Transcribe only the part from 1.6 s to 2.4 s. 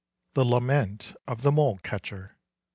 CATCHER.